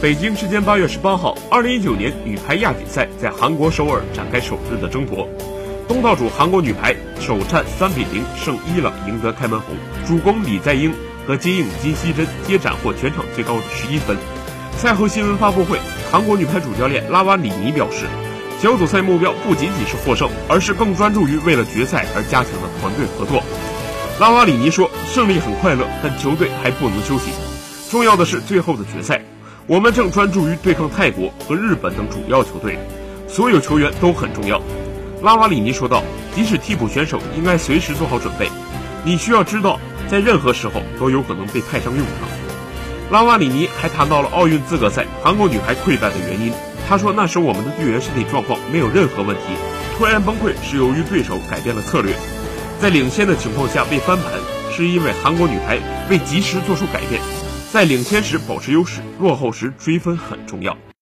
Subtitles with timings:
[0.00, 5.28] 北京时间八月十八号，二零一九年女排亚锦赛在韩国首尔展开首日的争夺。
[5.88, 9.74] 东道主韩国女排首战三比零胜伊朗，赢得开门红。
[10.06, 10.94] 主攻李在英
[11.26, 14.16] 和接应金熙珍皆斩获全场最高的十一分。
[14.76, 15.80] 赛后新闻发布会，
[16.12, 18.06] 韩国女排主教练拉瓦里尼表示，
[18.62, 23.42] 小组赛目标不仅仅是获胜，而是更专注于为了决赛而加强的团队合作。
[24.20, 27.32] 拉瓦里尼说：“胜利很快乐，但球队还不能休息，
[27.90, 29.20] 重要的是最后的决赛。”
[29.68, 32.78] 我们正专注于对抗泰国和日本等主要球队，
[33.28, 34.58] 所有球员都很重要。
[35.20, 36.02] 拉瓦里尼说道
[36.34, 38.48] ：“即使替补选手应该随时做好准备，
[39.04, 39.78] 你需要知道，
[40.10, 42.26] 在任何时候都有可能被派上用场。”
[43.12, 46.50] 拉瓦里尼还谈到了奥运资格赛韩国女排溃败的原因。
[46.88, 49.42] 他说：“那时我们的队员身体状况没有任何问题，
[49.98, 52.14] 突然崩溃是由于对手改变了策略，
[52.80, 54.32] 在领先的情况下被翻盘，
[54.74, 55.78] 是因为韩国女排
[56.08, 57.20] 未及时做出改变。”
[57.70, 60.74] 在领先时保持优势，落后时追分很重要。